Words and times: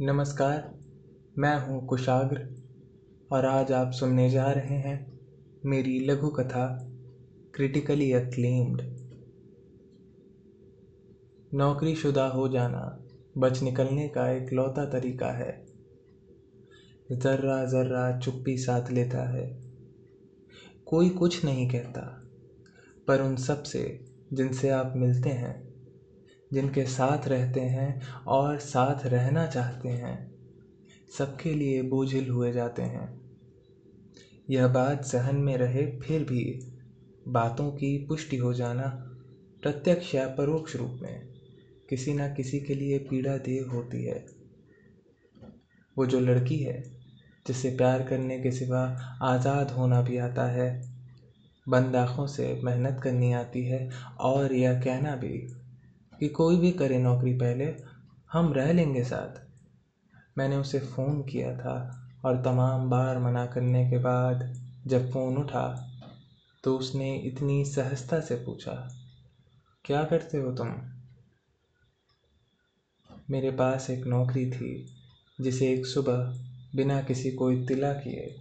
नमस्कार, 0.00 0.74
मैं 1.38 1.66
हूँ 1.66 1.86
कुशाग्र 1.86 2.48
और 3.32 3.46
आज 3.46 3.72
आप 3.72 3.90
सुनने 3.90 4.30
जा 4.30 4.50
रहे 4.52 4.76
हैं 4.76 5.20
मेरी 5.66 6.00
लघु 6.00 6.28
कथा 6.28 6.90
क्रिटिकली 7.54 8.12
अक्लेम्ड 8.12 8.82
नौकरी 11.54 11.94
शुदा 11.94 12.26
हो 12.26 12.48
जाना, 12.48 13.04
बच 13.38 13.62
निकलने 13.62 14.08
का 14.08 14.30
एक 14.30 14.52
लौता 14.52 14.84
तरीका 14.84 15.26
है। 15.26 15.66
ज़र्रा 17.12 17.64
ज़र्रा 17.64 18.18
चुप्पी 18.18 18.58
साथ 18.58 18.90
लेता 18.90 19.28
है। 19.30 19.62
कोई 20.86 21.10
कुछ 21.10 21.44
नहीं 21.44 21.70
कहता, 21.70 22.24
पर 23.08 23.20
उन 23.20 23.36
सबसे 23.36 24.04
जिनसे 24.32 24.70
आप 24.70 24.92
मिलते 24.96 25.28
हैं 25.28 25.73
जिनके 26.54 26.84
साथ 26.84 27.28
रहते 27.28 27.60
हैं 27.60 28.02
और 28.28 28.58
साथ 28.58 29.06
रहना 29.06 29.46
चाहते 29.46 29.88
हैं, 29.88 30.34
सबके 31.18 31.54
लिए 31.54 31.82
बोझिल 31.82 32.28
हुए 32.30 32.52
जाते 32.52 32.82
हैं। 32.82 33.22
यह 34.50 34.66
बात 34.66 35.04
सहन 35.04 35.36
में 35.36 35.56
रहे 35.56 35.86
फिर 36.00 36.24
भी 36.24 36.60
बातों 37.28 37.70
की 37.70 38.06
पुष्टि 38.06 38.36
हो 38.36 38.54
जाना 38.54 38.88
प्रत्यक्ष 39.62 40.14
या 40.14 40.26
परोक्ष 40.28 40.76
रूप 40.76 40.98
में 41.02 41.26
किसी 41.90 42.14
न 42.14 42.34
किसी 42.34 42.60
के 42.60 42.74
लिए 42.74 42.98
पीड़ा 42.98 43.36
दे 43.36 43.58
होती 43.58 44.04
है। 44.04 44.24
वो 45.96 46.06
जो 46.06 46.20
लड़की 46.20 46.58
है, 46.58 46.82
जिसे 47.46 47.70
प्यार 47.70 48.02
करने 48.02 48.38
के 48.40 48.50
सिवा 48.50 48.82
आज़ाद 49.22 49.70
होना 49.70 50.00
भी 50.02 50.18
आता 50.18 50.46
है, 50.50 50.68
बंद 51.68 51.96
आँखों 51.96 52.26
से 52.26 52.60
मेहनत 52.64 53.00
करनी 53.02 53.32
आती 53.32 53.64
है 53.64 53.90
और 54.20 54.52
यह 54.52 54.80
कहना 54.80 55.16
भी 55.16 55.63
कि 56.24 56.28
कोई 56.28 56.56
भी 56.56 56.70
करे 56.72 56.98
नौकरी 56.98 57.32
पहले, 57.32 57.64
हम 58.32 58.52
रह 58.52 58.72
लेंगे 58.72 59.02
साथ। 59.04 59.40
मैंने 60.38 60.56
उसे 60.56 60.78
फ़ोन 60.80 61.22
किया 61.22 61.56
था 61.56 61.74
और 62.24 62.42
तमाम 62.42 62.88
बार 62.90 63.18
मना 63.18 63.46
करने 63.46 63.90
के 63.90 63.98
बाद 63.98 64.62
जब 64.86 65.10
फ़ोन 65.12 65.36
उठा 65.36 65.64
तो 66.64 66.76
उसने 66.78 67.16
इतनी 67.16 67.64
सहजता 67.64 68.20
से 68.20 68.36
पूछा, 68.36 68.72
क्या 69.84 70.04
करते 70.04 70.38
हो 70.38 70.52
तुम? 70.52 70.72
मेरे 73.30 73.50
पास 73.50 73.90
एक 73.90 74.06
नौकरी 74.06 74.50
थी, 74.50 74.86
जिसे 75.40 75.72
एक 75.72 75.86
सुबह 75.86 76.34
बिना 76.76 77.00
किसी 77.02 77.30
को 77.30 77.50
इत्तला 77.50 77.92
किए 77.92 78.34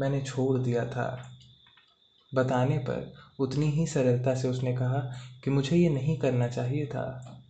मैंने 0.00 0.22
छोड़ 0.22 0.58
दिया 0.58 0.84
था। 0.86 1.30
बताने 2.34 2.78
पर 2.78 3.12
उतनी 3.40 3.70
ही 3.70 3.86
सरलता 3.86 4.34
से 4.34 4.48
उसने 4.48 4.76
कहा 4.76 5.12
कि 5.44 5.50
मुझे 5.50 5.76
ये 5.76 5.88
नहीं 5.88 6.18
करना 6.18 6.48
चाहिए 6.48 6.86
था 6.86 7.40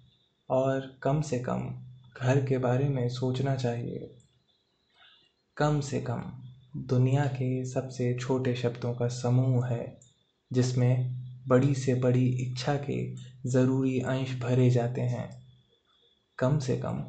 और 0.51 0.99
कम 1.03 1.21
से 1.21 1.39
कम 1.39 1.75
घर 2.23 2.45
के 2.45 2.59
बारे 2.59 2.89
में 2.89 3.09
सोचना 3.09 3.57
चाहिए। 3.57 4.15
कम 5.57 5.81
से 5.81 6.01
कम 6.01 6.23
दुनिया 6.77 7.25
के 7.27 7.65
सबसे 7.65 8.15
छोटे 8.15 8.55
शब्दों 8.55 8.95
का 8.95 9.09
समूह 9.09 9.67
है, 9.67 9.99
जिसमें 10.53 11.25
बड़ी 11.49 11.75
से 11.75 11.95
बड़ी 11.95 12.27
इच्छा 12.27 12.75
के 12.77 13.15
ज़रूरी 13.47 14.01
अंश 14.01 14.41
भरे 14.41 14.71
जाते 14.71 15.01
हैं। 15.01 15.43
कम 16.39 16.59
से 16.59 16.77
कम 16.77 17.05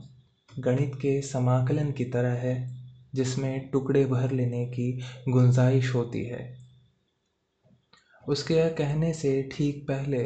गणित 0.59 0.95
के 0.95 1.21
समाकलन 1.21 1.91
की 1.91 2.05
तरह 2.05 2.33
है, 2.33 2.75
जिसमें 3.15 3.69
टुकड़े 3.69 4.05
भर 4.05 4.31
लेने 4.31 4.65
की 4.65 5.01
गुंजाइश 5.29 5.95
होती 5.95 6.25
है। 6.25 6.64
उसके 8.27 8.69
कहने 8.69 9.13
से 9.13 9.49
ठीक 9.51 9.83
पहले 9.87 10.23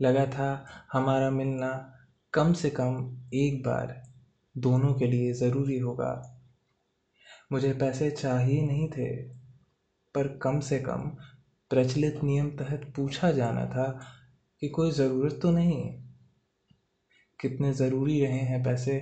लगा 0.00 0.26
था, 0.26 0.66
हमारा 0.92 1.30
मिलना 1.30 1.92
कम 2.32 2.52
से 2.52 2.70
कम 2.70 3.18
एक 3.34 3.62
बार 3.62 4.02
दोनों 4.56 4.94
के 4.94 5.06
लिए 5.06 5.32
ज़रूरी 5.32 5.78
होगा। 5.78 6.40
मुझे 7.52 7.72
पैसे 7.72 8.10
चाहिए 8.10 8.62
नहीं 8.62 8.88
थे, 8.88 9.22
पर 10.14 10.28
कम 10.42 10.60
से 10.60 10.78
कम 10.78 11.10
प्रचलित 11.70 12.22
नियम 12.24 12.50
तहत 12.50 12.92
पूछा 12.96 13.30
जाना 13.32 13.66
था 13.66 14.00
कि 14.60 14.68
कोई 14.68 14.90
ज़रूरत 14.90 15.38
तो 15.42 15.50
नहीं। 15.50 15.82
कितने 17.40 17.72
ज़रूरी 17.72 18.20
रहे 18.20 18.38
हैं 18.38 18.62
पैसे, 18.64 18.96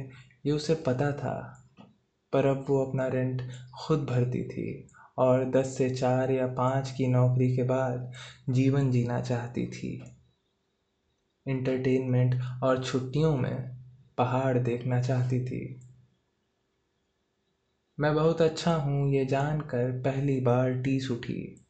ये 0.47 0.53
उसे 0.53 0.75
पता 0.75 1.13
था, 1.13 1.65
पर 2.33 2.47
अब 2.47 2.65
वो 2.69 2.85
अपना 2.85 3.07
रेंट 3.07 3.43
खुद 3.81 4.05
भरती 4.05 4.45
थी। 4.45 4.89
और 5.19 5.45
दस 5.45 5.79
से 5.79 5.91
चार 5.91 6.31
या 6.31 6.47
पाँच 6.47 6.91
की 6.91 7.07
नौकरी 7.07 7.57
के 7.57 7.63
बाद 7.63 8.13
जीवन 8.51 8.91
जीना 8.91 9.21
चाहती 9.21 9.67
थी। 9.67 10.17
इंटरटेनमेंट 11.49 12.41
और 12.63 12.85
छुट्टियों 12.85 13.37
में 13.37 13.77
पहाड़ 14.19 14.59
देखना 14.59 15.03
चाहती 15.03 15.45
थी। 15.45 15.81
मैं 18.01 18.15
बहुत 18.15 18.41
अच्छा 18.41 18.75
हूँ, 18.75 19.13
ये 19.13 19.25
जानकर 19.25 20.03
पहली 20.03 20.41
बार 20.41 20.75
टीस 20.75 21.11
उठी। 21.11 21.67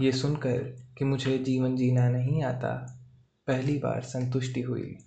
ये 0.00 0.12
सुनकर 0.12 0.58
कि 0.98 1.04
मुझे 1.04 1.38
जीवन 1.38 1.76
जीना 1.76 2.08
नहीं 2.08 2.42
आता, 2.42 2.98
पहली 3.46 3.78
बार 3.78 4.00
संतुष्टि 4.00 4.60
हुई। 4.60 4.98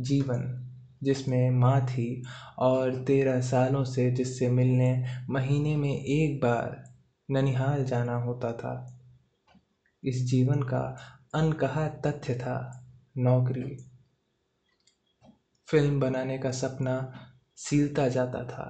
जीवन 0.00 0.72
जिसमें 1.06 1.50
माँ 1.50 1.80
थी 1.86 2.22
और 2.58 3.04
तेरह 3.04 3.40
सालों 3.40 3.84
से 3.84 4.10
जिससे 4.10 4.48
मिलने 4.48 5.04
महीने 5.30 5.76
में 5.76 5.92
एक 5.92 6.40
बार 6.40 6.82
ननिहाल 7.30 7.84
जाना 7.84 8.16
होता 8.16 8.52
था। 8.52 8.74
इस 10.04 10.24
जीवन 10.24 10.62
का 10.62 10.80
अनकहा 11.34 11.88
तथ्य 11.88 12.34
था 12.34 12.56
नौकरी। 13.18 13.76
फ़िल्म 15.68 16.00
बनाने 16.00 16.38
का 16.38 16.50
सपना 16.50 16.96
सीलता 17.56 18.08
जाता 18.08 18.44
था 18.44 18.66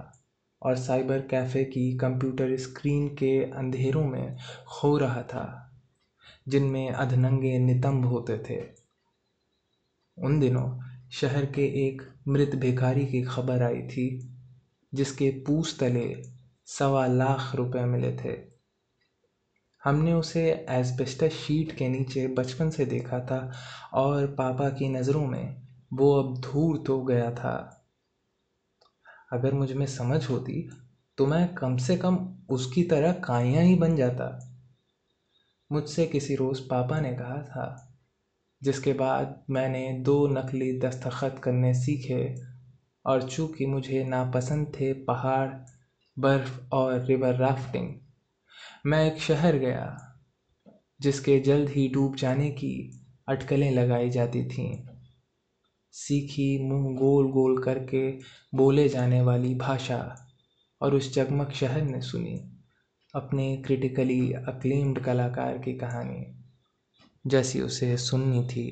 और 0.63 0.77
साइबर 0.77 1.21
कैफ़े 1.21 1.65
की 1.65 1.97
कंप्यूटर 1.97 2.57
स्क्रीन 2.57 3.09
के 3.09 3.39
अंधेरों 3.53 4.05
में 4.05 4.37
खो 4.69 4.97
रहा 4.99 5.23
था, 5.23 5.47
जिनमें 6.49 6.91
अधनंगे 6.91 7.59
नितंब 7.59 8.07
होते 8.07 8.39
थे। 8.39 8.61
उन 10.19 10.41
दिनों 10.41 10.69
शहर 11.13 11.47
के 11.47 11.65
एक 11.87 12.03
मृत 12.29 12.55
भिखारी 12.55 13.07
की 13.07 13.23
खबर 13.23 13.63
आई 13.63 13.83
थी, 13.83 14.33
जिसके 14.93 15.31
पूछ 15.31 15.79
तले 15.81 16.23
सवा 16.67 17.07
लाख 17.07 17.55
रुपए 17.55 17.81
मिले 17.81 18.13
थे। 18.17 18.35
हमने 19.85 20.13
उसे 20.13 20.67
एस्बेस्टस 20.71 21.33
शीट 21.33 21.77
के 21.77 21.89
नीचे 21.89 22.27
बचपन 22.29 22.71
से 22.71 22.87
देखा 22.87 23.21
था 23.21 23.53
और 23.95 24.27
पापा 24.27 24.69
की 24.71 24.89
नज़रों 24.89 25.27
में 25.27 25.63
वो 25.93 26.13
अब 26.15 26.41
धूल 26.41 26.79
तो 26.79 27.01
गया 27.03 27.31
था। 27.31 27.83
अगर 29.33 29.55
मुझमें 29.55 29.87
समझ 29.87 30.29
होती 30.31 30.69
तो 31.19 31.27
मैं 31.27 31.55
कम 31.55 31.77
से 31.77 31.97
कम 31.97 32.17
उसकी 32.51 32.83
तरह 32.83 33.13
काइयाँ 33.13 33.65
ही 33.65 33.75
बन 33.75 33.97
जाता। 33.97 34.29
मुझसे 35.73 36.07
किसी 36.07 36.35
रोज़ 36.35 36.61
पापा 36.61 37.01
ने 37.01 37.13
कहा 37.13 37.43
था 37.43 37.86
जिसके 38.63 38.93
बाद 38.93 39.45
मैंने 39.51 39.93
दो 39.93 40.27
नकली 40.27 40.79
दस्तखत 40.79 41.41
करने 41.45 41.75
सीखे 41.75 42.35
और 43.05 43.23
चूँकि 43.23 43.67
मुझे 43.67 44.05
नापसंद 44.05 44.73
थे 44.81 44.93
पहाड़, 44.93 45.49
बर्फ़ 46.19 46.61
और 46.73 47.05
रिवर 47.05 47.35
राफ्टिंग 47.35 47.95
मैं 48.87 49.13
एक 49.13 49.21
शहर 49.21 49.57
गया 49.57 50.13
जिसके 51.01 51.41
जल्द 51.41 51.69
ही 51.69 51.89
डूब 51.89 52.17
जाने 52.17 52.51
की 52.51 53.01
अटकलें 53.29 53.71
लगाई 53.71 54.11
जाती 54.11 54.45
थीं। 54.45 54.87
सीखी 55.93 56.59
मुँह 56.63 56.97
गोल 56.97 57.31
गोल 57.31 57.63
करके 57.63 58.11
बोले 58.55 58.89
जाने 58.89 59.21
वाली 59.21 59.55
भाषा 59.55 60.17
और 60.81 60.95
उस 60.95 61.15
जगमग 61.15 61.51
शहर 61.51 61.83
ने 61.83 62.01
सुनी 62.01 62.53
अपने 63.15 63.57
क्रिटिकली 63.57 64.33
अक्लेम्ड 64.33 65.05
कलाकार 65.05 65.59
की 65.59 65.73
कहानी। 65.73 66.46
जैसी 67.27 67.61
उसे 67.61 67.97
सुननी 67.97 68.43
थी। 68.45 68.67